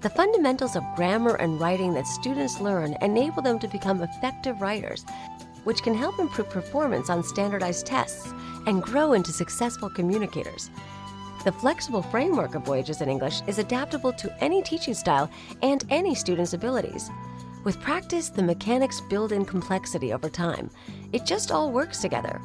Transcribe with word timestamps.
The 0.00 0.08
fundamentals 0.08 0.76
of 0.76 0.84
grammar 0.96 1.34
and 1.34 1.60
writing 1.60 1.92
that 1.92 2.06
students 2.06 2.58
learn 2.58 2.96
enable 3.02 3.42
them 3.42 3.58
to 3.58 3.68
become 3.68 4.02
effective 4.02 4.62
writers, 4.62 5.04
which 5.64 5.82
can 5.82 5.94
help 5.94 6.18
improve 6.18 6.48
performance 6.48 7.10
on 7.10 7.22
standardized 7.22 7.84
tests 7.84 8.32
and 8.66 8.82
grow 8.82 9.12
into 9.12 9.30
successful 9.30 9.90
communicators. 9.90 10.70
The 11.44 11.52
flexible 11.52 12.00
framework 12.00 12.54
of 12.54 12.64
Voyages 12.64 13.02
in 13.02 13.10
English 13.10 13.42
is 13.46 13.58
adaptable 13.58 14.14
to 14.14 14.34
any 14.42 14.62
teaching 14.62 14.94
style 14.94 15.30
and 15.60 15.84
any 15.90 16.14
student's 16.14 16.54
abilities. 16.54 17.10
With 17.64 17.80
practice, 17.80 18.30
the 18.30 18.42
mechanics 18.42 19.02
build 19.10 19.32
in 19.32 19.44
complexity 19.44 20.14
over 20.14 20.30
time. 20.30 20.70
It 21.12 21.26
just 21.26 21.52
all 21.52 21.70
works 21.70 22.00
together. 22.00 22.40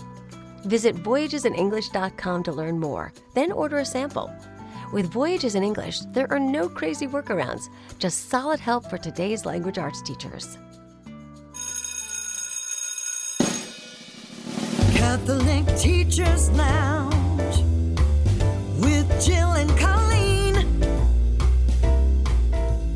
Visit 0.66 0.98
voyagesinenglish.com 0.98 2.44
to 2.44 2.52
learn 2.52 2.80
more, 2.82 3.14
then 3.34 3.54
order 3.54 3.78
a 3.78 3.86
sample. 3.86 4.30
With 4.96 5.12
Voyages 5.12 5.56
in 5.56 5.64
English, 5.64 6.00
there 6.14 6.32
are 6.32 6.40
no 6.40 6.70
crazy 6.70 7.06
workarounds, 7.06 7.64
just 8.00 8.30
solid 8.30 8.62
help 8.62 8.90
for 8.90 8.98
today's 8.98 9.46
language 9.46 9.78
arts 9.78 10.02
teachers. 10.02 10.58
Catholic 14.96 15.66
Teachers 15.78 16.50
Lounge 16.52 17.25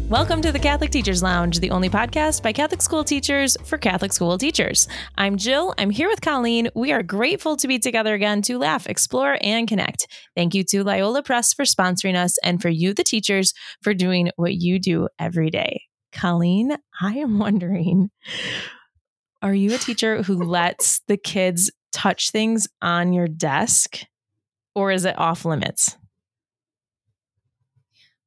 Welcome 0.10 0.42
to 0.42 0.52
the 0.52 0.58
Catholic 0.58 0.90
Teachers 0.90 1.22
Lounge, 1.22 1.60
the 1.60 1.70
only 1.70 1.88
podcast 1.88 2.42
by 2.42 2.52
Catholic 2.52 2.82
school 2.82 3.04
teachers 3.04 3.56
for 3.64 3.78
Catholic 3.78 4.12
school 4.12 4.40
teachers. 4.40 4.88
I'm 5.20 5.38
Jill. 5.38 5.76
I'm 5.78 5.92
here 5.92 6.08
with 6.10 6.22
Colleen. 6.22 6.68
We 6.74 6.92
are 6.92 7.04
grateful 7.04 7.56
to 7.58 7.68
be 7.68 7.78
together 7.78 8.16
again 8.16 8.42
to 8.42 8.58
laugh, 8.58 8.88
explore, 8.88 9.38
and 9.40 9.68
connect. 9.68 10.08
Thank 10.36 10.56
you 10.56 10.64
to 10.64 10.84
Loyola 10.84 11.22
Press 11.22 11.54
for 11.54 11.64
sponsoring 11.64 12.16
us 12.16 12.40
and 12.44 12.60
for 12.60 12.70
you, 12.70 12.96
the 12.96 13.04
teachers, 13.04 13.54
for 13.84 13.94
doing 13.94 14.32
what 14.36 14.56
you 14.56 14.80
do 14.80 15.10
every 15.20 15.52
day. 15.52 15.84
Colleen, 16.12 16.76
I 17.00 17.14
am 17.18 17.38
wondering 17.38 18.10
are 19.44 19.54
you 19.54 19.76
a 19.76 19.78
teacher 19.78 20.24
who 20.24 20.38
lets 20.44 21.02
the 21.08 21.18
kids 21.18 21.70
touch 21.94 22.32
things 22.32 22.68
on 22.82 23.14
your 23.14 23.28
desk 23.28 24.00
or 24.74 24.92
is 24.92 25.06
it 25.06 25.20
off 25.20 25.46
limits? 25.46 25.99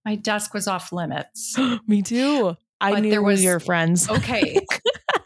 My 0.05 0.17
desk 0.17 0.55
was 0.55 0.67
off 0.67 0.93
limits. 0.93 1.57
Me 1.87 2.03
too. 2.03 2.57
I 2.81 2.93
but 2.93 3.03
knew 3.03 3.11
there 3.11 3.23
was 3.23 3.43
your 3.43 3.61
friends. 3.61 4.11
Okay. 4.11 4.59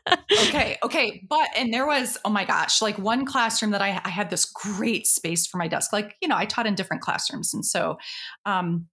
okay. 0.32 0.76
Okay. 0.82 1.26
But, 1.28 1.48
and 1.56 1.72
there 1.72 1.86
was, 1.86 2.18
oh 2.24 2.30
my 2.30 2.44
gosh, 2.44 2.82
like 2.82 2.98
one 2.98 3.24
classroom 3.24 3.70
that 3.70 3.80
I, 3.80 4.00
I 4.04 4.10
had 4.10 4.28
this 4.28 4.44
great 4.44 5.06
space 5.06 5.46
for 5.46 5.56
my 5.56 5.66
desk. 5.66 5.92
Like, 5.92 6.16
you 6.20 6.28
know, 6.28 6.36
I 6.36 6.44
taught 6.44 6.66
in 6.66 6.74
different 6.74 7.02
classrooms. 7.02 7.54
And 7.54 7.64
so, 7.64 7.96
um, 8.44 8.88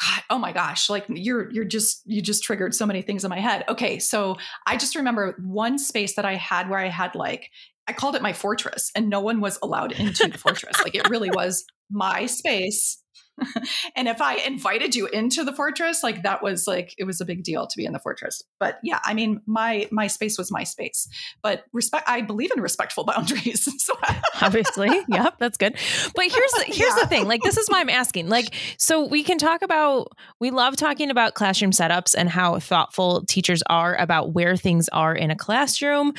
God, 0.00 0.22
oh 0.30 0.38
my 0.38 0.52
gosh, 0.52 0.88
like 0.88 1.04
you're 1.08 1.52
you're 1.52 1.66
just 1.66 2.00
you 2.06 2.22
just 2.22 2.42
triggered 2.42 2.74
so 2.74 2.86
many 2.86 3.02
things 3.02 3.24
in 3.24 3.30
my 3.30 3.38
head. 3.38 3.62
Okay, 3.68 3.98
so 3.98 4.36
I 4.66 4.78
just 4.78 4.96
remember 4.96 5.36
one 5.44 5.78
space 5.78 6.14
that 6.16 6.24
I 6.24 6.34
had 6.34 6.70
where 6.70 6.78
I 6.78 6.88
had 6.88 7.14
like 7.14 7.50
I 7.86 7.92
called 7.92 8.16
it 8.16 8.22
my 8.22 8.32
fortress 8.32 8.90
and 8.96 9.10
no 9.10 9.20
one 9.20 9.40
was 9.40 9.58
allowed 9.62 9.92
into 9.92 10.28
the 10.28 10.38
fortress. 10.38 10.82
Like 10.82 10.94
it 10.94 11.08
really 11.10 11.30
was 11.30 11.64
my 11.90 12.24
space 12.24 13.01
and 13.96 14.08
if 14.08 14.20
I 14.20 14.36
invited 14.36 14.94
you 14.94 15.06
into 15.06 15.44
the 15.44 15.52
fortress, 15.52 16.02
like 16.02 16.22
that 16.22 16.42
was 16.42 16.66
like 16.66 16.94
it 16.98 17.04
was 17.04 17.20
a 17.20 17.24
big 17.24 17.42
deal 17.42 17.66
to 17.66 17.76
be 17.76 17.84
in 17.84 17.92
the 17.92 17.98
fortress. 17.98 18.42
But 18.58 18.78
yeah, 18.82 19.00
I 19.04 19.14
mean, 19.14 19.40
my 19.46 19.88
my 19.90 20.06
space 20.06 20.38
was 20.38 20.50
my 20.50 20.64
space. 20.64 21.08
But 21.42 21.64
respect, 21.72 22.08
I 22.08 22.22
believe 22.22 22.50
in 22.54 22.62
respectful 22.62 23.04
boundaries. 23.12 23.68
so 23.82 23.94
obviously, 24.40 24.90
yep, 25.08 25.38
that's 25.38 25.56
good. 25.56 25.76
But 26.14 26.24
here's 26.30 26.52
the, 26.52 26.64
here's 26.66 26.78
yeah. 26.96 27.02
the 27.02 27.06
thing. 27.06 27.26
Like 27.26 27.42
this 27.42 27.56
is 27.56 27.68
why 27.68 27.80
I'm 27.80 27.90
asking. 27.90 28.28
Like, 28.28 28.54
so 28.76 29.06
we 29.06 29.22
can 29.22 29.38
talk 29.38 29.62
about. 29.62 30.12
We 30.40 30.50
love 30.50 30.76
talking 30.76 31.10
about 31.10 31.34
classroom 31.34 31.70
setups 31.70 32.14
and 32.16 32.28
how 32.28 32.58
thoughtful 32.58 33.24
teachers 33.26 33.62
are 33.68 33.96
about 33.96 34.32
where 34.32 34.56
things 34.56 34.88
are 34.90 35.14
in 35.14 35.30
a 35.30 35.36
classroom. 35.36 36.12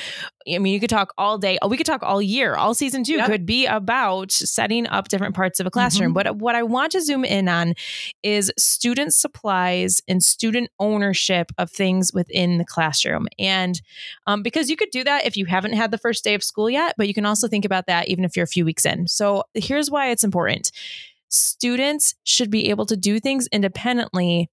I 0.48 0.58
mean, 0.58 0.74
you 0.74 0.80
could 0.80 0.90
talk 0.90 1.12
all 1.16 1.38
day. 1.38 1.58
We 1.66 1.76
could 1.76 1.86
talk 1.86 2.02
all 2.02 2.20
year. 2.20 2.54
All 2.54 2.74
season 2.74 3.04
two 3.04 3.14
yep. 3.14 3.26
could 3.26 3.46
be 3.46 3.66
about 3.66 4.30
setting 4.30 4.86
up 4.86 5.08
different 5.08 5.34
parts 5.34 5.60
of 5.60 5.66
a 5.66 5.70
classroom. 5.70 6.10
Mm-hmm. 6.10 6.30
But 6.30 6.36
what 6.36 6.54
I 6.54 6.62
want 6.62 6.92
to 6.92 7.00
zoom 7.00 7.24
in 7.24 7.48
on 7.48 7.74
is 8.22 8.52
student 8.58 9.14
supplies 9.14 10.00
and 10.06 10.22
student 10.22 10.70
ownership 10.78 11.50
of 11.56 11.70
things 11.70 12.12
within 12.12 12.58
the 12.58 12.64
classroom. 12.64 13.26
And 13.38 13.80
um, 14.26 14.42
because 14.42 14.68
you 14.68 14.76
could 14.76 14.90
do 14.90 15.04
that 15.04 15.24
if 15.24 15.36
you 15.36 15.46
haven't 15.46 15.72
had 15.72 15.90
the 15.90 15.98
first 15.98 16.24
day 16.24 16.34
of 16.34 16.42
school 16.42 16.68
yet, 16.68 16.94
but 16.98 17.08
you 17.08 17.14
can 17.14 17.26
also 17.26 17.48
think 17.48 17.64
about 17.64 17.86
that 17.86 18.08
even 18.08 18.24
if 18.24 18.36
you're 18.36 18.44
a 18.44 18.48
few 18.48 18.64
weeks 18.64 18.84
in. 18.84 19.08
So 19.08 19.44
here's 19.54 19.90
why 19.90 20.10
it's 20.10 20.24
important 20.24 20.70
students 21.34 22.14
should 22.22 22.50
be 22.50 22.70
able 22.70 22.86
to 22.86 22.96
do 22.96 23.18
things 23.18 23.48
independently 23.48 24.48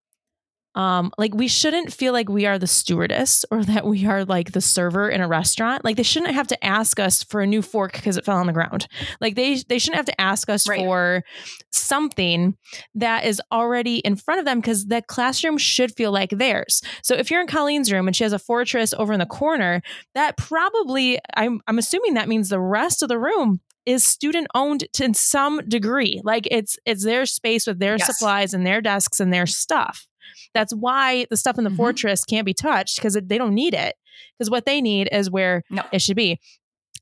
um 0.75 1.11
like 1.17 1.33
we 1.33 1.47
shouldn't 1.47 1.91
feel 1.91 2.13
like 2.13 2.29
we 2.29 2.45
are 2.45 2.57
the 2.57 2.67
stewardess 2.67 3.45
or 3.51 3.63
that 3.71 3.85
we 3.85 4.05
are 4.05 4.25
like 4.25 4.51
the 4.51 4.61
server 4.61 5.09
in 5.09 5.21
a 5.21 5.27
restaurant. 5.27 5.83
Like 5.83 5.97
they 5.97 6.03
shouldn't 6.03 6.33
have 6.33 6.47
to 6.47 6.65
ask 6.65 6.99
us 6.99 7.23
for 7.23 7.41
a 7.41 7.47
new 7.47 7.61
fork 7.61 7.93
because 7.93 8.17
it 8.17 8.25
fell 8.25 8.37
on 8.37 8.47
the 8.47 8.53
ground. 8.53 8.87
Like 9.19 9.35
they 9.35 9.55
they 9.67 9.79
shouldn't 9.79 9.97
have 9.97 10.05
to 10.05 10.21
ask 10.21 10.49
us 10.49 10.67
right. 10.67 10.79
for 10.79 11.23
something 11.71 12.55
that 12.95 13.25
is 13.25 13.41
already 13.51 13.97
in 13.97 14.15
front 14.15 14.39
of 14.39 14.45
them 14.45 14.59
because 14.59 14.85
the 14.85 15.01
classroom 15.01 15.57
should 15.57 15.93
feel 15.95 16.11
like 16.11 16.31
theirs. 16.31 16.81
So 17.03 17.15
if 17.15 17.29
you're 17.29 17.41
in 17.41 17.47
colleen's 17.47 17.91
room 17.91 18.07
and 18.07 18.15
she 18.15 18.23
has 18.23 18.33
a 18.33 18.39
fortress 18.39 18.93
over 18.93 19.13
in 19.13 19.19
the 19.19 19.25
corner 19.25 19.81
that 20.15 20.37
probably 20.37 21.19
i'm, 21.35 21.61
I'm 21.67 21.77
assuming 21.77 22.13
that 22.15 22.27
means 22.27 22.49
the 22.49 22.59
rest 22.59 23.01
of 23.03 23.09
the 23.09 23.19
room 23.19 23.61
is 23.85 24.05
student 24.05 24.47
owned 24.53 24.85
to 24.93 25.13
some 25.13 25.61
degree. 25.67 26.21
Like 26.23 26.47
it's 26.51 26.77
it's 26.85 27.03
their 27.03 27.25
space 27.25 27.65
with 27.65 27.79
their 27.79 27.97
yes. 27.97 28.05
supplies 28.05 28.53
and 28.53 28.65
their 28.65 28.81
desks 28.81 29.19
and 29.19 29.33
their 29.33 29.47
stuff 29.47 30.07
that's 30.53 30.73
why 30.73 31.25
the 31.29 31.37
stuff 31.37 31.57
in 31.57 31.63
the 31.63 31.69
mm-hmm. 31.69 31.77
fortress 31.77 32.23
can't 32.23 32.45
be 32.45 32.53
touched 32.53 32.97
because 32.97 33.13
they 33.13 33.37
don't 33.37 33.55
need 33.55 33.73
it. 33.73 33.95
Because 34.37 34.49
what 34.49 34.65
they 34.65 34.81
need 34.81 35.09
is 35.11 35.29
where 35.29 35.63
no. 35.69 35.83
it 35.91 36.01
should 36.01 36.15
be. 36.15 36.39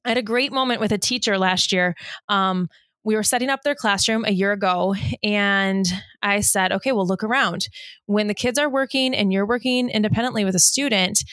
I 0.05 0.09
had 0.09 0.17
a 0.17 0.23
great 0.23 0.51
moment 0.51 0.79
with 0.79 0.91
a 0.91 0.97
teacher 0.97 1.37
last 1.37 1.71
year. 1.71 1.95
Um, 2.29 2.69
we 3.03 3.15
were 3.15 3.23
setting 3.23 3.49
up 3.49 3.63
their 3.63 3.75
classroom 3.75 4.25
a 4.25 4.31
year 4.31 4.51
ago 4.51 4.95
and 5.23 5.85
I 6.21 6.41
said, 6.41 6.71
okay, 6.73 6.91
well, 6.91 7.07
look 7.07 7.23
around. 7.23 7.67
When 8.05 8.27
the 8.27 8.33
kids 8.33 8.59
are 8.59 8.69
working 8.69 9.15
and 9.15 9.31
you're 9.31 9.45
working 9.45 9.89
independently 9.89 10.45
with 10.45 10.55
a 10.55 10.59
student, 10.59 11.23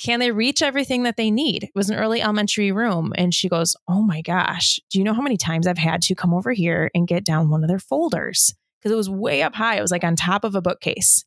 can 0.00 0.18
they 0.18 0.32
reach 0.32 0.60
everything 0.60 1.04
that 1.04 1.16
they 1.16 1.30
need? 1.30 1.64
It 1.64 1.70
was 1.74 1.88
an 1.88 1.96
early 1.96 2.20
elementary 2.20 2.72
room. 2.72 3.12
And 3.16 3.32
she 3.32 3.48
goes, 3.48 3.76
Oh 3.88 4.02
my 4.02 4.22
gosh, 4.22 4.80
do 4.90 4.98
you 4.98 5.04
know 5.04 5.14
how 5.14 5.22
many 5.22 5.36
times 5.36 5.66
I've 5.66 5.78
had 5.78 6.02
to 6.02 6.14
come 6.14 6.34
over 6.34 6.52
here 6.52 6.90
and 6.94 7.06
get 7.06 7.24
down 7.24 7.48
one 7.48 7.62
of 7.62 7.68
their 7.68 7.78
folders? 7.78 8.54
Because 8.84 8.92
it 8.92 8.96
was 8.96 9.08
way 9.08 9.42
up 9.42 9.54
high. 9.54 9.78
It 9.78 9.80
was 9.80 9.90
like 9.90 10.04
on 10.04 10.14
top 10.14 10.44
of 10.44 10.54
a 10.54 10.60
bookcase. 10.60 11.24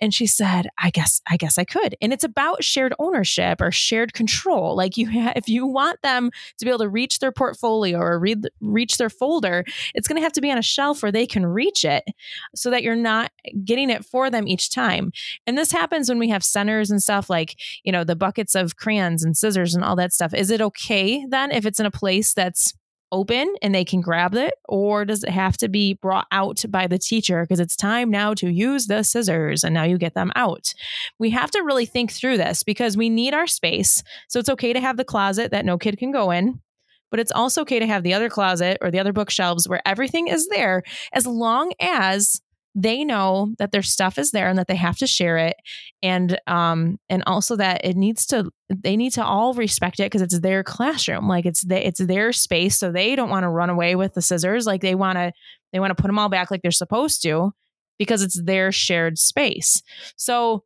And 0.00 0.14
she 0.14 0.26
said, 0.26 0.68
I 0.78 0.88
guess, 0.88 1.20
I 1.30 1.36
guess 1.36 1.58
I 1.58 1.64
could. 1.64 1.94
And 2.00 2.10
it's 2.10 2.24
about 2.24 2.64
shared 2.64 2.94
ownership 2.98 3.60
or 3.60 3.70
shared 3.70 4.14
control. 4.14 4.74
Like 4.74 4.96
you, 4.96 5.10
ha- 5.10 5.34
if 5.36 5.46
you 5.46 5.66
want 5.66 6.00
them 6.00 6.30
to 6.58 6.64
be 6.64 6.70
able 6.70 6.78
to 6.78 6.88
reach 6.88 7.18
their 7.18 7.32
portfolio 7.32 7.98
or 7.98 8.18
read, 8.18 8.48
reach 8.62 8.96
their 8.96 9.10
folder, 9.10 9.64
it's 9.94 10.08
going 10.08 10.16
to 10.16 10.22
have 10.22 10.32
to 10.32 10.40
be 10.40 10.50
on 10.50 10.56
a 10.56 10.62
shelf 10.62 11.02
where 11.02 11.12
they 11.12 11.26
can 11.26 11.44
reach 11.44 11.84
it 11.84 12.04
so 12.54 12.70
that 12.70 12.82
you're 12.82 12.96
not 12.96 13.30
getting 13.62 13.90
it 13.90 14.02
for 14.02 14.30
them 14.30 14.48
each 14.48 14.70
time. 14.70 15.12
And 15.46 15.58
this 15.58 15.72
happens 15.72 16.08
when 16.08 16.18
we 16.18 16.30
have 16.30 16.42
centers 16.42 16.90
and 16.90 17.02
stuff 17.02 17.28
like, 17.28 17.56
you 17.84 17.92
know, 17.92 18.04
the 18.04 18.16
buckets 18.16 18.54
of 18.54 18.76
crayons 18.76 19.22
and 19.22 19.36
scissors 19.36 19.74
and 19.74 19.84
all 19.84 19.96
that 19.96 20.14
stuff. 20.14 20.32
Is 20.32 20.50
it 20.50 20.62
okay 20.62 21.26
then 21.28 21.50
if 21.50 21.66
it's 21.66 21.78
in 21.78 21.86
a 21.86 21.90
place 21.90 22.32
that's 22.32 22.72
open 23.12 23.54
and 23.62 23.74
they 23.74 23.84
can 23.84 24.00
grab 24.00 24.34
it 24.34 24.54
or 24.68 25.04
does 25.04 25.22
it 25.24 25.30
have 25.30 25.56
to 25.58 25.68
be 25.68 25.94
brought 25.94 26.26
out 26.32 26.64
by 26.68 26.86
the 26.86 26.98
teacher? 26.98 27.42
Because 27.42 27.60
it's 27.60 27.76
time 27.76 28.10
now 28.10 28.34
to 28.34 28.48
use 28.48 28.86
the 28.86 29.02
scissors 29.02 29.64
and 29.64 29.74
now 29.74 29.84
you 29.84 29.98
get 29.98 30.14
them 30.14 30.32
out. 30.36 30.72
We 31.18 31.30
have 31.30 31.50
to 31.52 31.62
really 31.62 31.86
think 31.86 32.12
through 32.12 32.36
this 32.38 32.62
because 32.62 32.96
we 32.96 33.08
need 33.08 33.34
our 33.34 33.46
space. 33.46 34.02
So 34.28 34.38
it's 34.38 34.50
okay 34.50 34.72
to 34.72 34.80
have 34.80 34.96
the 34.96 35.04
closet 35.04 35.50
that 35.50 35.64
no 35.64 35.78
kid 35.78 35.98
can 35.98 36.12
go 36.12 36.30
in 36.30 36.60
but 37.10 37.20
it's 37.20 37.32
also 37.32 37.62
okay 37.62 37.78
to 37.78 37.86
have 37.86 38.02
the 38.02 38.14
other 38.14 38.28
closet 38.28 38.78
or 38.80 38.90
the 38.90 38.98
other 38.98 39.12
bookshelves 39.12 39.68
where 39.68 39.80
everything 39.86 40.28
is 40.28 40.48
there 40.48 40.82
as 41.12 41.26
long 41.26 41.72
as 41.80 42.40
they 42.78 43.04
know 43.04 43.54
that 43.58 43.72
their 43.72 43.82
stuff 43.82 44.18
is 44.18 44.32
there 44.32 44.48
and 44.48 44.58
that 44.58 44.68
they 44.68 44.76
have 44.76 44.98
to 44.98 45.06
share 45.06 45.38
it. 45.38 45.56
And 46.02 46.38
um 46.46 46.98
and 47.08 47.24
also 47.26 47.56
that 47.56 47.84
it 47.84 47.96
needs 47.96 48.26
to 48.26 48.50
they 48.68 48.96
need 48.96 49.14
to 49.14 49.24
all 49.24 49.54
respect 49.54 49.98
it 49.98 50.04
because 50.04 50.20
it's 50.20 50.38
their 50.40 50.62
classroom. 50.62 51.26
Like 51.26 51.46
it's 51.46 51.62
the, 51.62 51.84
it's 51.84 52.04
their 52.04 52.32
space 52.32 52.76
so 52.78 52.92
they 52.92 53.16
don't 53.16 53.30
want 53.30 53.44
to 53.44 53.48
run 53.48 53.70
away 53.70 53.96
with 53.96 54.12
the 54.12 54.22
scissors. 54.22 54.66
Like 54.66 54.82
they 54.82 54.94
want 54.94 55.16
to 55.16 55.32
they 55.72 55.80
want 55.80 55.96
to 55.96 56.00
put 56.00 56.06
them 56.08 56.18
all 56.18 56.28
back 56.28 56.50
like 56.50 56.60
they're 56.60 56.70
supposed 56.70 57.22
to 57.22 57.52
because 57.98 58.22
it's 58.22 58.40
their 58.42 58.70
shared 58.70 59.18
space. 59.18 59.82
So 60.16 60.62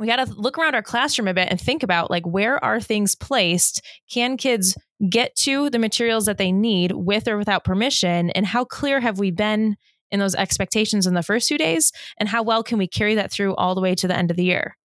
we 0.00 0.08
got 0.08 0.24
to 0.24 0.32
look 0.34 0.58
around 0.58 0.74
our 0.74 0.82
classroom 0.82 1.28
a 1.28 1.34
bit 1.34 1.48
and 1.48 1.60
think 1.60 1.84
about 1.84 2.10
like 2.10 2.26
where 2.26 2.62
are 2.64 2.80
things 2.80 3.14
placed? 3.14 3.82
Can 4.10 4.36
kids 4.36 4.76
get 5.08 5.36
to 5.36 5.70
the 5.70 5.78
materials 5.78 6.24
that 6.24 6.38
they 6.38 6.50
need 6.50 6.92
with 6.92 7.28
or 7.28 7.36
without 7.36 7.64
permission? 7.64 8.30
And 8.30 8.46
how 8.46 8.64
clear 8.64 8.98
have 8.98 9.20
we 9.20 9.30
been 9.30 9.76
in 10.10 10.20
those 10.20 10.34
expectations 10.34 11.06
in 11.06 11.14
the 11.14 11.22
first 11.22 11.48
few 11.48 11.58
days 11.58 11.92
and 12.18 12.28
how 12.28 12.42
well 12.42 12.62
can 12.62 12.78
we 12.78 12.86
carry 12.86 13.14
that 13.14 13.30
through 13.30 13.54
all 13.56 13.74
the 13.74 13.80
way 13.80 13.94
to 13.94 14.08
the 14.08 14.16
end 14.16 14.30
of 14.30 14.36
the 14.36 14.44
year. 14.44 14.76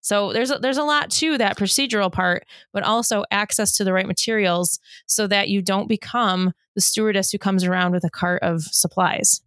So 0.00 0.32
there's 0.32 0.52
a, 0.52 0.58
there's 0.58 0.76
a 0.76 0.84
lot 0.84 1.10
to 1.12 1.36
that 1.38 1.56
procedural 1.58 2.12
part 2.12 2.44
but 2.72 2.84
also 2.84 3.24
access 3.30 3.76
to 3.76 3.84
the 3.84 3.92
right 3.92 4.06
materials 4.06 4.78
so 5.06 5.26
that 5.26 5.48
you 5.48 5.62
don't 5.62 5.88
become 5.88 6.52
the 6.74 6.80
stewardess 6.80 7.30
who 7.30 7.38
comes 7.38 7.64
around 7.64 7.92
with 7.92 8.04
a 8.04 8.10
cart 8.10 8.42
of 8.42 8.62
supplies 8.62 9.40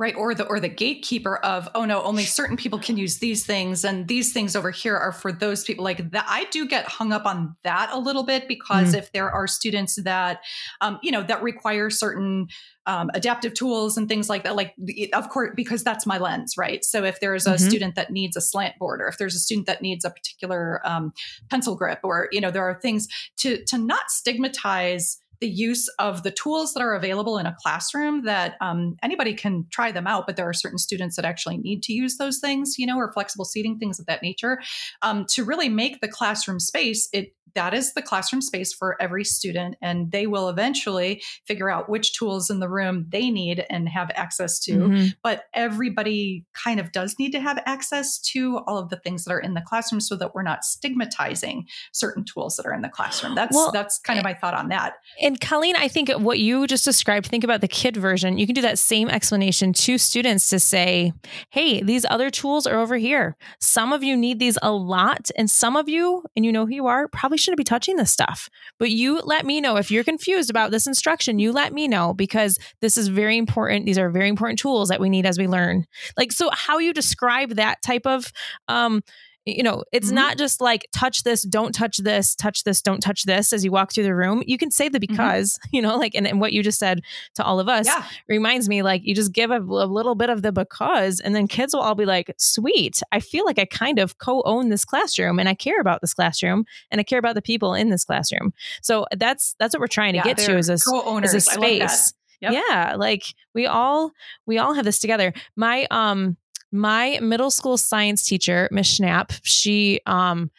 right 0.00 0.16
or 0.16 0.34
the 0.34 0.46
or 0.46 0.58
the 0.58 0.68
gatekeeper 0.68 1.36
of 1.36 1.68
oh 1.74 1.84
no 1.84 2.02
only 2.02 2.24
certain 2.24 2.56
people 2.56 2.78
can 2.78 2.96
use 2.96 3.18
these 3.18 3.44
things 3.44 3.84
and 3.84 4.08
these 4.08 4.32
things 4.32 4.56
over 4.56 4.70
here 4.70 4.96
are 4.96 5.12
for 5.12 5.30
those 5.30 5.62
people 5.62 5.84
like 5.84 6.10
that 6.10 6.24
i 6.26 6.46
do 6.50 6.66
get 6.66 6.86
hung 6.86 7.12
up 7.12 7.26
on 7.26 7.54
that 7.64 7.90
a 7.92 7.98
little 7.98 8.22
bit 8.24 8.48
because 8.48 8.94
mm. 8.94 8.98
if 8.98 9.12
there 9.12 9.30
are 9.30 9.46
students 9.46 10.02
that 10.02 10.40
um, 10.80 10.98
you 11.02 11.12
know 11.12 11.22
that 11.22 11.42
require 11.42 11.90
certain 11.90 12.48
um, 12.86 13.10
adaptive 13.12 13.52
tools 13.52 13.98
and 13.98 14.08
things 14.08 14.30
like 14.30 14.42
that 14.42 14.56
like 14.56 14.74
of 15.12 15.28
course 15.28 15.50
because 15.54 15.84
that's 15.84 16.06
my 16.06 16.16
lens 16.16 16.54
right 16.56 16.82
so 16.82 17.04
if 17.04 17.20
there's 17.20 17.46
a 17.46 17.50
mm-hmm. 17.50 17.68
student 17.68 17.94
that 17.94 18.10
needs 18.10 18.36
a 18.36 18.40
slant 18.40 18.78
board 18.78 19.02
or 19.02 19.06
if 19.06 19.18
there's 19.18 19.34
a 19.34 19.38
student 19.38 19.66
that 19.66 19.82
needs 19.82 20.04
a 20.04 20.10
particular 20.10 20.80
um, 20.84 21.12
pencil 21.50 21.76
grip 21.76 22.00
or 22.02 22.28
you 22.32 22.40
know 22.40 22.50
there 22.50 22.64
are 22.64 22.80
things 22.80 23.06
to 23.36 23.62
to 23.66 23.76
not 23.76 24.10
stigmatize 24.10 25.20
the 25.40 25.48
use 25.48 25.88
of 25.98 26.22
the 26.22 26.30
tools 26.30 26.74
that 26.74 26.82
are 26.82 26.94
available 26.94 27.38
in 27.38 27.46
a 27.46 27.56
classroom 27.62 28.24
that 28.24 28.56
um, 28.60 28.96
anybody 29.02 29.34
can 29.34 29.66
try 29.70 29.90
them 29.90 30.06
out, 30.06 30.26
but 30.26 30.36
there 30.36 30.48
are 30.48 30.52
certain 30.52 30.78
students 30.78 31.16
that 31.16 31.24
actually 31.24 31.56
need 31.56 31.82
to 31.84 31.92
use 31.92 32.18
those 32.18 32.38
things, 32.38 32.78
you 32.78 32.86
know, 32.86 32.98
or 32.98 33.12
flexible 33.12 33.44
seating, 33.44 33.78
things 33.78 33.98
of 33.98 34.06
that 34.06 34.22
nature, 34.22 34.60
um, 35.02 35.24
to 35.26 35.44
really 35.44 35.68
make 35.68 36.00
the 36.00 36.08
classroom 36.08 36.60
space. 36.60 37.08
It 37.12 37.34
that 37.54 37.74
is 37.74 37.94
the 37.94 38.02
classroom 38.02 38.42
space 38.42 38.72
for 38.72 39.00
every 39.00 39.24
student 39.24 39.76
and 39.82 40.12
they 40.12 40.26
will 40.26 40.48
eventually 40.48 41.22
figure 41.46 41.70
out 41.70 41.88
which 41.88 42.12
tools 42.14 42.50
in 42.50 42.60
the 42.60 42.68
room 42.68 43.06
they 43.08 43.30
need 43.30 43.64
and 43.70 43.88
have 43.88 44.10
access 44.14 44.58
to. 44.60 44.72
Mm-hmm. 44.72 45.06
but 45.22 45.44
everybody 45.54 46.44
kind 46.52 46.80
of 46.80 46.92
does 46.92 47.16
need 47.18 47.32
to 47.32 47.40
have 47.40 47.62
access 47.66 48.18
to 48.18 48.58
all 48.66 48.78
of 48.78 48.88
the 48.88 48.96
things 48.96 49.24
that 49.24 49.32
are 49.32 49.40
in 49.40 49.54
the 49.54 49.62
classroom 49.62 50.00
so 50.00 50.16
that 50.16 50.34
we're 50.34 50.42
not 50.42 50.64
stigmatizing 50.64 51.66
certain 51.92 52.24
tools 52.24 52.56
that 52.56 52.66
are 52.66 52.72
in 52.72 52.82
the 52.82 52.88
classroom. 52.88 53.34
That's 53.34 53.54
well, 53.54 53.70
that's 53.72 53.98
kind 53.98 54.18
of 54.18 54.24
my 54.24 54.34
thought 54.34 54.54
on 54.54 54.68
that. 54.68 54.94
and 55.20 55.40
colleen 55.40 55.76
i 55.76 55.88
think 55.88 56.10
what 56.10 56.38
you 56.38 56.66
just 56.66 56.84
described 56.84 57.26
think 57.26 57.44
about 57.44 57.60
the 57.60 57.68
kid 57.68 57.96
version. 57.96 58.38
You 58.38 58.46
can 58.46 58.54
do 58.54 58.62
that 58.62 58.78
same 58.78 59.08
explanation 59.08 59.72
to 59.72 59.98
students 59.98 60.48
to 60.50 60.58
say 60.58 61.12
hey 61.50 61.82
these 61.82 62.04
other 62.10 62.30
tools 62.30 62.66
are 62.66 62.78
over 62.78 62.96
here. 62.96 63.36
Some 63.60 63.92
of 63.92 64.02
you 64.02 64.16
need 64.16 64.38
these 64.38 64.58
a 64.62 64.72
lot 64.72 65.30
and 65.36 65.50
some 65.50 65.76
of 65.76 65.88
you 65.88 66.24
and 66.36 66.44
you 66.44 66.52
know 66.52 66.66
who 66.66 66.74
you 66.74 66.86
are 66.86 67.08
probably 67.08 67.38
shouldn't 67.40 67.58
be 67.58 67.64
touching 67.64 67.96
this 67.96 68.12
stuff. 68.12 68.48
But 68.78 68.90
you 68.90 69.20
let 69.20 69.44
me 69.44 69.60
know 69.60 69.76
if 69.76 69.90
you're 69.90 70.04
confused 70.04 70.50
about 70.50 70.70
this 70.70 70.86
instruction, 70.86 71.38
you 71.38 71.52
let 71.52 71.72
me 71.72 71.88
know 71.88 72.14
because 72.14 72.58
this 72.80 72.96
is 72.96 73.08
very 73.08 73.36
important. 73.36 73.86
These 73.86 73.98
are 73.98 74.10
very 74.10 74.28
important 74.28 74.58
tools 74.58 74.88
that 74.88 75.00
we 75.00 75.08
need 75.08 75.26
as 75.26 75.38
we 75.38 75.48
learn. 75.48 75.86
Like, 76.16 76.32
so 76.32 76.50
how 76.52 76.78
you 76.78 76.92
describe 76.92 77.56
that 77.56 77.82
type 77.82 78.06
of 78.06 78.32
um, 78.68 79.02
you 79.46 79.62
know, 79.62 79.84
it's 79.90 80.08
mm-hmm. 80.08 80.16
not 80.16 80.38
just 80.38 80.60
like 80.60 80.86
touch 80.92 81.22
this, 81.22 81.42
don't 81.42 81.72
touch 81.72 81.98
this, 81.98 82.34
touch 82.34 82.64
this, 82.64 82.82
don't 82.82 83.00
touch 83.00 83.24
this 83.24 83.52
as 83.52 83.64
you 83.64 83.72
walk 83.72 83.92
through 83.92 84.04
the 84.04 84.14
room. 84.14 84.42
You 84.46 84.58
can 84.58 84.70
say 84.70 84.88
the 84.88 84.98
mm-hmm. 84.98 85.12
because, 85.12 85.54
mm-hmm. 85.54 85.68
you 85.76 85.82
know, 85.82 85.96
like, 85.96 86.14
and, 86.14 86.26
and, 86.26 86.40
what 86.40 86.52
you 86.52 86.62
just 86.62 86.78
said 86.78 87.02
to 87.34 87.44
all 87.44 87.60
of 87.60 87.68
us 87.68 87.86
yeah. 87.86 88.06
reminds 88.28 88.68
me 88.68 88.82
like 88.82 89.02
you 89.04 89.14
just 89.14 89.32
give 89.32 89.50
a, 89.50 89.58
a, 89.58 89.60
little 89.60 90.14
bit 90.14 90.30
of 90.30 90.42
the 90.42 90.52
because, 90.52 91.20
and 91.20 91.34
then 91.34 91.46
kids 91.46 91.74
will 91.74 91.82
all 91.82 91.94
be 91.94 92.06
like, 92.06 92.34
sweet, 92.38 93.02
I 93.12 93.20
feel 93.20 93.44
like 93.44 93.58
I 93.58 93.64
kind 93.64 93.98
of 93.98 94.18
co 94.18 94.42
own 94.44 94.68
this 94.68 94.84
classroom 94.84 95.38
and 95.38 95.48
I 95.48 95.54
care 95.54 95.80
about 95.80 96.00
this 96.00 96.14
classroom 96.14 96.64
and 96.90 97.00
I 97.00 97.04
care 97.04 97.18
about 97.18 97.34
the 97.34 97.42
people 97.42 97.74
in 97.74 97.90
this 97.90 98.04
classroom. 98.04 98.52
So 98.82 99.06
that's, 99.16 99.54
that's 99.58 99.74
what 99.74 99.80
we're 99.80 99.86
trying 99.86 100.12
to 100.14 100.18
yeah, 100.18 100.24
get 100.24 100.38
to 100.38 100.56
is 100.56 100.68
a, 100.68 100.74
is 100.74 101.34
a 101.34 101.40
space. 101.40 102.12
Yep. 102.40 102.52
Yeah, 102.54 102.94
like 102.96 103.24
we 103.54 103.66
all 103.66 104.12
we 104.46 104.56
all 104.56 104.72
have 104.72 104.86
this 104.86 104.98
together. 104.98 105.34
My 105.56 105.86
um 105.90 106.38
my 106.72 107.18
middle 107.20 107.50
school 107.50 107.76
science 107.76 108.24
teacher, 108.24 108.68
Miss 108.70 108.98
Schnapp, 108.98 109.38
she 109.42 110.00
um 110.06 110.50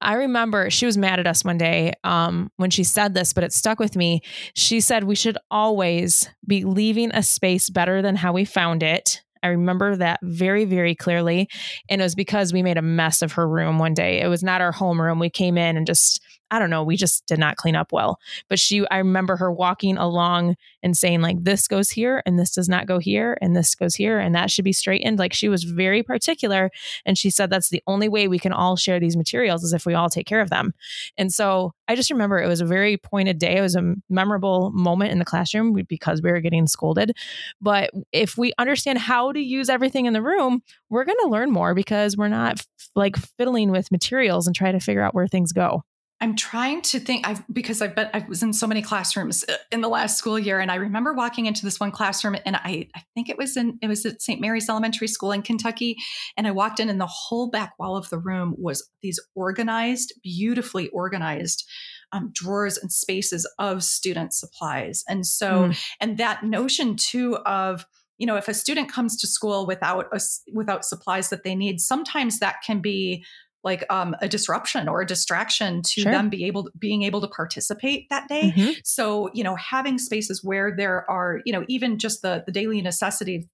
I 0.00 0.14
remember 0.14 0.68
she 0.70 0.84
was 0.84 0.98
mad 0.98 1.18
at 1.18 1.26
us 1.26 1.44
one 1.44 1.56
day 1.56 1.94
um, 2.04 2.50
when 2.56 2.68
she 2.68 2.84
said 2.84 3.14
this, 3.14 3.32
but 3.32 3.42
it 3.42 3.54
stuck 3.54 3.78
with 3.78 3.96
me. 3.96 4.20
She 4.54 4.80
said 4.80 5.04
we 5.04 5.14
should 5.14 5.38
always 5.50 6.28
be 6.46 6.64
leaving 6.64 7.10
a 7.14 7.22
space 7.22 7.70
better 7.70 8.02
than 8.02 8.14
how 8.14 8.34
we 8.34 8.44
found 8.44 8.82
it. 8.82 9.22
I 9.42 9.48
remember 9.48 9.96
that 9.96 10.20
very, 10.22 10.66
very 10.66 10.94
clearly. 10.94 11.48
And 11.88 12.00
it 12.00 12.04
was 12.04 12.14
because 12.14 12.52
we 12.52 12.62
made 12.62 12.76
a 12.76 12.82
mess 12.82 13.22
of 13.22 13.32
her 13.32 13.48
room 13.48 13.78
one 13.78 13.94
day. 13.94 14.20
It 14.20 14.28
was 14.28 14.42
not 14.42 14.60
our 14.60 14.72
homeroom. 14.72 15.20
We 15.20 15.30
came 15.30 15.56
in 15.56 15.76
and 15.76 15.86
just 15.86 16.20
I 16.54 16.60
don't 16.60 16.70
know, 16.70 16.84
we 16.84 16.96
just 16.96 17.26
did 17.26 17.40
not 17.40 17.56
clean 17.56 17.74
up 17.74 17.92
well. 17.92 18.20
But 18.48 18.60
she, 18.60 18.86
I 18.88 18.98
remember 18.98 19.36
her 19.36 19.50
walking 19.50 19.96
along 19.96 20.54
and 20.84 20.96
saying, 20.96 21.20
like, 21.20 21.42
this 21.42 21.66
goes 21.66 21.90
here 21.90 22.22
and 22.24 22.38
this 22.38 22.52
does 22.52 22.68
not 22.68 22.86
go 22.86 23.00
here 23.00 23.36
and 23.42 23.56
this 23.56 23.74
goes 23.74 23.96
here 23.96 24.20
and 24.20 24.36
that 24.36 24.52
should 24.52 24.64
be 24.64 24.72
straightened. 24.72 25.18
Like, 25.18 25.32
she 25.32 25.48
was 25.48 25.64
very 25.64 26.04
particular. 26.04 26.70
And 27.04 27.18
she 27.18 27.28
said, 27.28 27.50
that's 27.50 27.70
the 27.70 27.82
only 27.88 28.08
way 28.08 28.28
we 28.28 28.38
can 28.38 28.52
all 28.52 28.76
share 28.76 29.00
these 29.00 29.16
materials 29.16 29.64
is 29.64 29.72
if 29.72 29.84
we 29.84 29.94
all 29.94 30.08
take 30.08 30.28
care 30.28 30.40
of 30.40 30.50
them. 30.50 30.74
And 31.18 31.34
so 31.34 31.72
I 31.88 31.96
just 31.96 32.10
remember 32.10 32.38
it 32.38 32.46
was 32.46 32.60
a 32.60 32.66
very 32.66 32.96
pointed 32.96 33.38
day. 33.38 33.56
It 33.56 33.62
was 33.62 33.74
a 33.74 33.94
memorable 34.08 34.70
moment 34.70 35.10
in 35.10 35.18
the 35.18 35.24
classroom 35.24 35.72
because 35.88 36.22
we 36.22 36.30
were 36.30 36.40
getting 36.40 36.68
scolded. 36.68 37.16
But 37.60 37.90
if 38.12 38.38
we 38.38 38.52
understand 38.58 39.00
how 39.00 39.32
to 39.32 39.40
use 39.40 39.68
everything 39.68 40.06
in 40.06 40.12
the 40.12 40.22
room, 40.22 40.62
we're 40.88 41.04
going 41.04 41.18
to 41.22 41.30
learn 41.30 41.50
more 41.50 41.74
because 41.74 42.16
we're 42.16 42.28
not 42.28 42.64
like 42.94 43.16
fiddling 43.16 43.70
with 43.70 43.90
materials 43.90 44.46
and 44.46 44.54
try 44.54 44.70
to 44.70 44.80
figure 44.80 45.02
out 45.02 45.14
where 45.14 45.26
things 45.26 45.52
go. 45.52 45.82
I'm 46.24 46.36
trying 46.36 46.80
to 46.80 46.98
think 46.98 47.28
I've 47.28 47.42
because 47.52 47.82
I've 47.82 47.94
been 47.94 48.08
I 48.14 48.24
was 48.26 48.42
in 48.42 48.54
so 48.54 48.66
many 48.66 48.80
classrooms 48.80 49.44
uh, 49.46 49.56
in 49.70 49.82
the 49.82 49.90
last 49.90 50.16
school 50.16 50.38
year 50.38 50.58
and 50.58 50.70
I 50.70 50.76
remember 50.76 51.12
walking 51.12 51.44
into 51.44 51.66
this 51.66 51.78
one 51.78 51.90
classroom 51.90 52.34
and 52.46 52.56
I 52.56 52.88
I 52.94 53.02
think 53.12 53.28
it 53.28 53.36
was 53.36 53.58
in 53.58 53.78
it 53.82 53.88
was 53.88 54.06
at 54.06 54.22
St. 54.22 54.40
Mary's 54.40 54.70
Elementary 54.70 55.06
School 55.06 55.32
in 55.32 55.42
Kentucky 55.42 55.98
and 56.38 56.46
I 56.46 56.50
walked 56.50 56.80
in 56.80 56.88
and 56.88 56.98
the 56.98 57.06
whole 57.06 57.50
back 57.50 57.78
wall 57.78 57.98
of 57.98 58.08
the 58.08 58.16
room 58.16 58.54
was 58.56 58.88
these 59.02 59.20
organized 59.34 60.14
beautifully 60.22 60.88
organized 60.88 61.68
um, 62.12 62.30
drawers 62.32 62.78
and 62.78 62.90
spaces 62.90 63.46
of 63.58 63.84
student 63.84 64.32
supplies 64.32 65.04
and 65.06 65.26
so 65.26 65.68
mm. 65.68 65.84
and 66.00 66.16
that 66.16 66.42
notion 66.42 66.96
too 66.96 67.36
of 67.44 67.84
you 68.16 68.26
know 68.26 68.36
if 68.36 68.48
a 68.48 68.54
student 68.54 68.90
comes 68.90 69.14
to 69.18 69.26
school 69.26 69.66
without 69.66 70.06
a, 70.10 70.20
without 70.54 70.86
supplies 70.86 71.28
that 71.28 71.44
they 71.44 71.54
need 71.54 71.82
sometimes 71.82 72.38
that 72.38 72.62
can 72.64 72.80
be 72.80 73.22
like 73.64 73.84
um, 73.90 74.14
a 74.20 74.28
disruption 74.28 74.88
or 74.88 75.00
a 75.00 75.06
distraction 75.06 75.82
to 75.82 76.02
sure. 76.02 76.12
them 76.12 76.28
be 76.28 76.44
able 76.44 76.68
being 76.78 77.02
able 77.02 77.20
to 77.20 77.28
participate 77.28 78.08
that 78.10 78.28
day 78.28 78.52
mm-hmm. 78.54 78.72
so 78.84 79.30
you 79.32 79.42
know 79.42 79.56
having 79.56 79.98
spaces 79.98 80.44
where 80.44 80.74
there 80.76 81.10
are 81.10 81.40
you 81.44 81.52
know 81.52 81.64
even 81.68 81.98
just 81.98 82.22
the 82.22 82.44
the 82.46 82.52
daily 82.52 82.80
necessities 82.82 83.46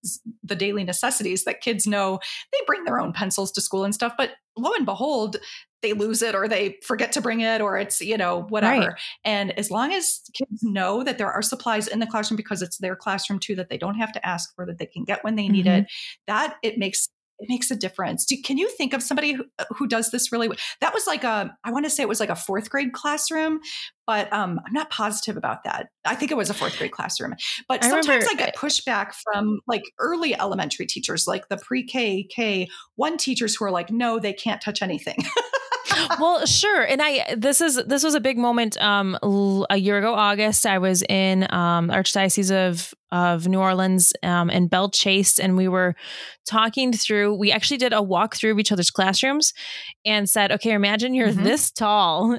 the 0.43 0.57
daily 0.57 0.85
necessities 0.85 1.45
that 1.45 1.61
kids 1.61 1.87
know 1.87 2.19
they 2.53 2.59
bring 2.67 2.85
their 2.85 3.01
own 3.01 3.13
pencils 3.13 3.53
to 3.53 3.61
school 3.61 3.85
and 3.85 3.95
stuff 3.95 4.13
but 4.19 4.33
lo 4.59 4.73
and 4.77 4.85
behold 4.85 5.37
they 5.83 5.93
lose 5.93 6.21
it 6.21 6.35
or 6.35 6.47
they 6.47 6.77
forget 6.83 7.13
to 7.13 7.21
bring 7.21 7.41
it 7.41 7.61
or 7.61 7.79
it's 7.79 8.01
you 8.01 8.17
know 8.17 8.43
whatever 8.49 8.89
right. 8.89 8.99
and 9.25 9.57
as 9.59 9.71
long 9.71 9.93
as 9.93 10.21
kids 10.35 10.63
know 10.63 11.03
that 11.05 11.19
there 11.19 11.31
are 11.31 11.43
supplies 11.43 11.87
in 11.87 12.01
the 12.01 12.07
classroom 12.07 12.37
because 12.37 12.61
it's 12.61 12.79
their 12.79 12.97
classroom 12.97 13.39
too 13.39 13.55
that 13.55 13.69
they 13.69 13.79
don't 13.79 13.95
have 13.95 14.13
to 14.13 14.27
ask 14.27 14.55
for 14.55 14.67
that 14.67 14.79
they 14.79 14.87
can 14.87 15.05
get 15.05 15.23
when 15.25 15.37
they 15.37 15.49
need 15.49 15.67
mm-hmm. 15.67 15.83
it 15.83 15.87
that 16.27 16.57
it 16.63 16.79
makes 16.79 17.09
it 17.41 17.49
makes 17.49 17.71
a 17.71 17.77
difference. 17.77 18.25
Do, 18.25 18.37
can 18.41 18.59
you 18.59 18.69
think 18.69 18.93
of 18.93 19.03
somebody 19.03 19.33
who, 19.33 19.45
uh, 19.59 19.65
who 19.71 19.87
does 19.87 20.11
this 20.11 20.31
really? 20.31 20.49
That 20.81 20.95
was 20.95 21.07
like 21.07 21.25
a, 21.25 21.57
I 21.65 21.73
want 21.73 21.87
to 21.87 21.91
say 21.91 22.03
it 22.03 22.09
was 22.09 22.21
like 22.21 22.29
a 22.29 22.37
fourth 22.37 22.71
grade 22.71 22.93
classroom, 22.93 23.61
but 24.07 24.33
um, 24.33 24.61
I'm 24.67 24.73
not 24.73 24.91
positive 24.91 25.37
about 25.37 25.65
that. 25.65 25.89
I 26.05 26.15
think 26.15 26.31
it 26.31 26.37
was 26.37 26.51
a 26.51 26.55
fourth 26.55 26.77
grade 26.79 26.93
classroom. 26.93 27.35
But 27.69 27.83
I 27.83 27.89
sometimes 27.89 28.09
remember, 28.09 28.29
I 28.31 28.35
get 28.35 28.57
pushback 28.57 29.13
from 29.23 29.61
like 29.67 29.83
early 29.99 30.39
elementary 30.39 30.87
teachers, 30.87 31.27
like 31.27 31.49
the 31.49 31.57
pre 31.57 31.85
K, 31.85 32.25
K 32.25 32.69
one 32.97 33.17
teachers 33.17 33.57
who 33.57 33.65
are 33.65 33.71
like, 33.71 33.91
no, 33.91 34.19
they 34.19 34.33
can't 34.33 34.61
touch 34.61 34.83
anything. 34.83 35.17
well, 36.19 36.45
sure. 36.47 36.83
And 36.83 37.01
I 37.03 37.35
this 37.37 37.61
is 37.61 37.77
this 37.87 38.03
was 38.03 38.15
a 38.15 38.21
big 38.21 38.39
moment 38.39 38.81
um 38.81 39.19
a 39.71 39.77
year 39.77 39.99
ago 39.99 40.15
August. 40.15 40.67
I 40.67 40.79
was 40.79 41.03
in 41.09 41.45
um 41.53 41.89
Archdiocese 41.89 42.51
of 42.51 42.95
of 43.13 43.47
New 43.47 43.59
Orleans 43.59 44.13
um 44.23 44.51
in 44.51 44.69
Belle 44.69 44.91
Chasse 44.91 45.39
and 45.39 45.57
we 45.57 45.69
were 45.69 45.95
talking 46.49 46.93
through 46.93 47.35
we 47.35 47.53
actually 47.53 47.79
did 47.79 47.93
a 47.93 48.03
walk 48.03 48.37
through 48.37 48.53
of 48.53 48.59
each 48.59 48.73
other's 48.73 48.91
classrooms 48.91 49.53
and 50.05 50.29
said, 50.29 50.53
"Okay, 50.53 50.73
imagine 50.73 51.15
you're 51.15 51.29
mm-hmm. 51.29 51.45
this 51.45 51.71
tall 51.71 52.39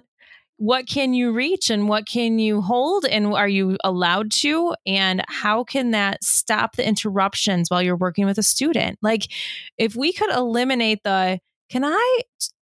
what 0.58 0.88
can 0.88 1.16
you 1.16 1.32
reach 1.32 1.72
and 1.72 1.90
what 1.90 2.06
can 2.06 2.38
you 2.38 2.62
hold 2.62 3.04
and 3.04 3.34
are 3.34 3.48
you 3.48 3.78
allowed 3.84 4.30
to 4.30 4.76
and 4.86 5.24
how 5.28 5.64
can 5.64 5.90
that 5.90 6.24
stop 6.24 6.76
the 6.76 6.88
interruptions 6.88 7.68
while 7.72 7.82
you're 7.82 7.98
working 7.98 8.28
with 8.28 8.38
a 8.38 8.44
student 8.44 9.00
like 9.02 9.24
if 9.80 9.96
we 9.96 10.14
could 10.14 10.30
eliminate 10.30 11.00
the 11.04 11.40
can 11.72 11.86
I, 11.86 12.22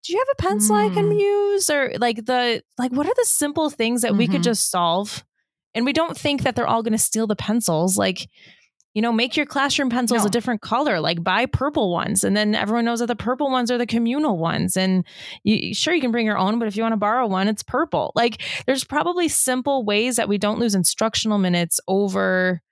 do 0.09 0.13
you 0.13 0.19
have 0.19 0.35
a 0.39 0.41
pencil 0.41 0.75
mm. 0.75 0.89
I 0.89 0.93
can 0.93 1.11
mm. 1.11 1.19
use? 1.19 1.69
Or 1.69 1.93
like 1.99 2.25
the, 2.25 2.63
like, 2.79 2.91
what 2.91 3.05
are 3.05 3.13
the 3.15 3.25
simple 3.25 3.69
things 3.69 4.01
that 4.01 4.09
mm-hmm. 4.09 4.17
we 4.17 4.27
could 4.27 4.37
mm-hmm. 4.37 4.43
just 4.43 4.71
solve? 4.71 5.23
And 5.75 5.85
we 5.85 5.93
don't 5.93 6.17
think 6.17 6.41
that 6.41 6.55
they're 6.55 6.67
all 6.67 6.81
going 6.81 6.93
to 6.93 6.97
steal 6.97 7.27
the 7.27 7.35
pencils. 7.35 7.95
Like, 7.95 8.27
you 8.95 9.03
know, 9.03 9.11
make 9.11 9.37
your 9.37 9.45
classroom 9.45 9.91
pencils 9.91 10.23
No. 10.23 10.27
a 10.27 10.31
different 10.31 10.61
color, 10.61 10.99
like 10.99 11.23
buy 11.23 11.45
purple 11.45 11.91
ones. 11.91 12.23
And 12.23 12.35
then 12.35 12.55
everyone 12.55 12.85
knows 12.85 12.99
that 12.99 13.05
the 13.05 13.15
purple 13.15 13.51
ones 13.51 13.69
are 13.69 13.77
the 13.77 13.85
communal 13.85 14.39
ones. 14.39 14.75
And 14.75 15.05
you, 15.43 15.75
sure, 15.75 15.93
you 15.93 16.01
can 16.01 16.11
bring 16.11 16.25
your 16.25 16.39
own, 16.39 16.57
but 16.57 16.67
if 16.67 16.75
you 16.75 16.81
want 16.81 16.93
to 16.93 16.97
borrow 16.97 17.27
one, 17.27 17.47
it's 17.47 17.61
purple. 17.61 18.11
Like 18.15 18.41
there's 18.65 18.83
probably 18.83 19.27
simple 19.27 19.85
ways 19.85 20.15
that 20.15 20.27
we 20.27 20.39
don't 20.39 20.59
lose 20.59 20.73
instructional 20.73 21.37
minutes 21.37 21.79
over 21.87 22.63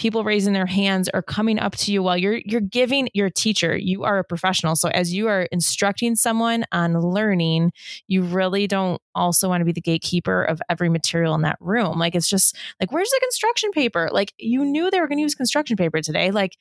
people 0.00 0.24
raising 0.24 0.54
their 0.54 0.64
hands 0.66 1.10
or 1.12 1.20
coming 1.20 1.58
up 1.58 1.76
to 1.76 1.92
you 1.92 2.02
while 2.02 2.16
you're 2.16 2.40
you're 2.46 2.62
giving 2.62 3.10
your 3.12 3.28
teacher 3.28 3.76
you 3.76 4.02
are 4.02 4.18
a 4.18 4.24
professional. 4.24 4.74
So 4.74 4.88
as 4.88 5.12
you 5.12 5.28
are 5.28 5.42
instructing 5.52 6.16
someone 6.16 6.64
on 6.72 6.98
learning 6.98 7.72
you 8.08 8.22
really 8.22 8.66
don't 8.66 9.00
also 9.14 9.48
want 9.48 9.60
to 9.60 9.64
be 9.64 9.72
the 9.72 9.80
gatekeeper 9.80 10.42
of 10.44 10.60
every 10.68 10.88
material 10.88 11.34
in 11.34 11.42
that 11.42 11.56
room. 11.60 11.98
Like 11.98 12.14
it's 12.14 12.28
just 12.28 12.56
like 12.80 12.92
where's 12.92 13.10
the 13.10 13.20
construction 13.22 13.70
paper? 13.72 14.08
Like 14.12 14.32
you 14.38 14.64
knew 14.64 14.90
they 14.90 15.00
were 15.00 15.08
going 15.08 15.18
to 15.18 15.22
use 15.22 15.34
construction 15.34 15.76
paper 15.76 16.00
today. 16.00 16.30
Like 16.30 16.56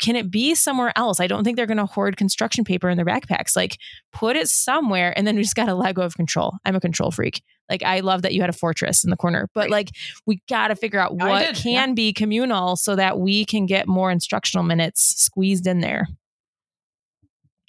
can 0.00 0.14
it 0.14 0.30
be 0.30 0.54
somewhere 0.54 0.92
else? 0.94 1.18
I 1.18 1.26
don't 1.26 1.42
think 1.42 1.56
they're 1.56 1.66
going 1.66 1.78
to 1.78 1.86
hoard 1.86 2.16
construction 2.16 2.64
paper 2.64 2.88
in 2.88 2.96
their 2.96 3.06
backpacks. 3.06 3.56
Like 3.56 3.78
put 4.12 4.36
it 4.36 4.48
somewhere 4.48 5.12
and 5.16 5.26
then 5.26 5.36
we 5.36 5.42
just 5.42 5.56
got 5.56 5.66
to 5.66 5.74
let 5.74 5.94
go 5.94 6.02
of 6.02 6.14
control. 6.14 6.52
I'm 6.64 6.76
a 6.76 6.80
control 6.80 7.10
freak. 7.10 7.42
Like 7.68 7.82
i 7.84 8.00
love 8.00 8.22
that 8.22 8.34
you 8.34 8.40
had 8.40 8.50
a 8.50 8.52
fortress 8.52 9.04
in 9.04 9.10
the 9.10 9.16
corner 9.16 9.48
but 9.54 9.60
Right. 9.60 9.70
like 9.70 9.90
we 10.26 10.42
got 10.48 10.68
to 10.68 10.74
figure 10.76 10.98
out 10.98 11.14
what 11.14 11.38
did, 11.38 11.64
yeah. 11.64 11.72
can 11.84 11.94
be 11.94 12.12
communal 12.12 12.74
so 12.74 12.96
that 12.96 13.20
we 13.20 13.44
can 13.44 13.64
get 13.64 13.86
more 13.86 14.10
instructional 14.10 14.64
minutes 14.64 15.14
squeezed 15.22 15.68
in 15.68 15.80
there 15.80 16.08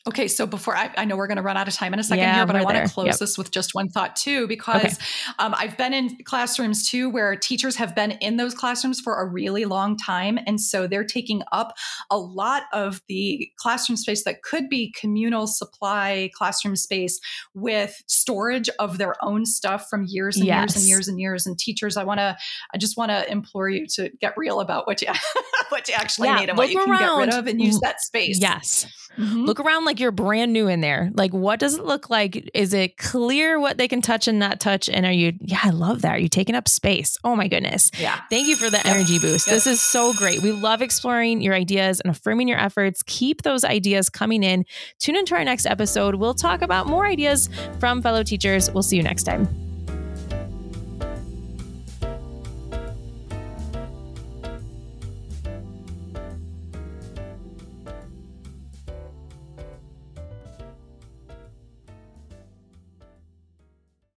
Okay, 0.07 0.27
so 0.27 0.47
before 0.47 0.75
I, 0.75 0.89
I 0.97 1.05
know 1.05 1.15
we're 1.15 1.27
going 1.27 1.37
to 1.37 1.43
run 1.43 1.57
out 1.57 1.67
of 1.67 1.75
time 1.75 1.93
in 1.93 1.99
a 1.99 2.03
second 2.03 2.23
Yeah, 2.23 2.35
here, 2.37 2.45
but 2.47 2.55
I 2.55 2.63
want 2.63 2.75
to 2.77 2.91
close 2.91 3.05
Yep. 3.07 3.17
this 3.19 3.37
with 3.37 3.51
just 3.51 3.75
one 3.75 3.87
thought 3.87 4.15
too, 4.15 4.47
because 4.47 4.97
um, 5.37 5.53
I've 5.55 5.77
been 5.77 5.93
in 5.93 6.17
classrooms 6.25 6.89
too 6.89 7.07
where 7.09 7.35
teachers 7.35 7.75
have 7.75 7.93
been 7.93 8.11
in 8.13 8.37
those 8.37 8.55
classrooms 8.55 8.99
for 8.99 9.21
a 9.21 9.25
really 9.27 9.65
long 9.65 9.95
time. 9.97 10.39
And 10.47 10.59
so 10.59 10.87
they're 10.87 11.03
taking 11.03 11.43
up 11.51 11.73
a 12.09 12.17
lot 12.17 12.63
of 12.73 13.01
the 13.07 13.47
classroom 13.57 13.95
space 13.95 14.23
that 14.23 14.41
could 14.41 14.69
be 14.69 14.91
communal 14.99 15.45
supply 15.45 16.31
classroom 16.33 16.75
space 16.75 17.19
with 17.53 18.01
storage 18.07 18.69
of 18.79 18.97
their 18.97 19.13
own 19.23 19.45
stuff 19.45 19.87
from 19.87 20.05
years 20.07 20.35
and 20.37 20.47
years 20.47 20.75
and 20.75 20.85
years 20.85 21.07
and 21.07 21.19
years. 21.19 21.45
And 21.45 21.59
teachers, 21.59 21.95
I 21.95 22.03
want 22.05 22.19
to, 22.19 22.35
I 22.73 22.77
just 22.79 22.97
want 22.97 23.11
to 23.11 23.29
implore 23.31 23.69
you 23.69 23.85
to 23.97 24.09
get 24.19 24.33
real 24.35 24.61
about 24.61 24.87
what 24.87 24.99
you, 25.03 25.09
what 25.69 25.87
you 25.87 25.93
actually 25.93 26.29
Yeah, 26.29 26.39
need 26.39 26.49
and 26.49 26.57
what 26.57 26.71
you 26.71 26.79
can 26.79 26.97
get 26.97 27.17
rid 27.17 27.29
of 27.33 27.45
and 27.45 27.61
use 27.61 27.79
that 27.81 28.01
space. 28.01 28.39
yes 28.41 28.87
Mhm. 29.19 29.45
look 29.45 29.59
around 29.59 29.83
like 29.83 29.90
you're 29.99 30.11
brand 30.11 30.53
new 30.53 30.67
in 30.67 30.81
there 30.81 31.11
like 31.13 31.31
what 31.33 31.59
does 31.59 31.75
it 31.75 31.85
look 31.85 32.09
like 32.09 32.49
is 32.53 32.73
it 32.73 32.97
clear 32.97 33.59
what 33.59 33.77
they 33.77 33.87
can 33.87 34.01
touch 34.01 34.27
and 34.27 34.39
not 34.39 34.59
touch 34.59 34.89
and 34.89 35.05
are 35.05 35.11
you 35.11 35.33
yeah 35.41 35.59
i 35.63 35.69
love 35.69 36.01
that 36.01 36.15
are 36.15 36.19
you 36.19 36.29
taking 36.29 36.55
up 36.55 36.67
space 36.67 37.17
oh 37.23 37.35
my 37.35 37.47
goodness 37.47 37.91
Yeah. 37.99 38.19
Thank 38.29 38.47
you 38.47 38.55
for 38.55 38.69
the 38.69 38.85
energy 38.87 39.19
boost. 39.19 39.47
Yep. 39.47 39.53
This 39.53 39.67
is 39.67 39.81
so 39.81 40.13
great. 40.13 40.41
We 40.41 40.51
love 40.51 40.81
exploring 40.81 41.41
your 41.41 41.53
ideas 41.53 41.99
and 41.99 42.09
affirming 42.15 42.47
your 42.47 42.59
efforts. 42.59 43.03
Keep 43.05 43.41
those 43.43 43.63
ideas 43.63 44.09
coming 44.09 44.43
in. 44.43 44.65
Tune 44.99 45.15
into 45.15 45.35
our 45.35 45.43
next 45.43 45.65
episode. 45.65 46.15
We'll 46.15 46.33
talk 46.33 46.61
about 46.61 46.87
more 46.87 47.05
ideas 47.05 47.49
from 47.79 48.01
fellow 48.01 48.23
teachers. 48.23 48.71
We'll 48.71 48.83
see 48.83 48.97
you 48.97 49.03
next 49.03 49.23
time. 49.23 49.70